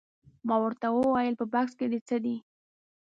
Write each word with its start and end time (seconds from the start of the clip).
ما 0.47 0.55
ورته 0.63 0.87
وویل 0.91 1.35
په 1.37 1.45
بکس 1.53 1.73
کې 1.79 1.85
دې 1.91 1.99
څه 2.07 2.15
دي؟ 2.23 2.35